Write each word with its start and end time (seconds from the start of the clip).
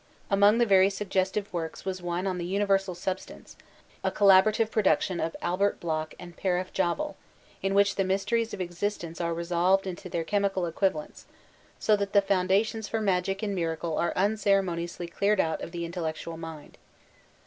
Among 0.31 0.57
the 0.57 0.65
very 0.65 0.89
suggestive 0.89 1.53
works 1.53 1.85
was 1.85 2.01
one 2.01 2.25
on 2.25 2.39
"The 2.39 2.45
Universal 2.45 2.95
Substance," 2.95 3.55
a 4.03 4.09
collaborate 4.09 4.71
production 4.71 5.19
of 5.19 5.35
Albert 5.43 5.79
Bloch 5.79 6.15
and 6.17 6.35
Paraf 6.35 6.73
Javal, 6.73 7.17
in 7.61 7.75
which 7.75 7.93
the 7.93 8.03
mysteries 8.03 8.51
of 8.51 8.59
existence 8.59 9.21
are 9.21 9.31
resolved 9.31 9.85
into 9.85 10.09
their 10.09 10.23
chemical 10.23 10.65
equivalents, 10.65 11.27
so 11.77 11.95
that 11.97 12.13
the 12.13 12.21
fotmdations 12.23 12.89
for 12.89 12.99
magic 12.99 13.43
and 13.43 13.53
miracle 13.53 13.95
are 13.99 14.11
unceremoniously 14.15 15.05
cleared 15.05 15.39
out 15.39 15.61
of 15.61 15.71
the 15.71 15.85
intellectual 15.85 16.35
field. 16.35 16.79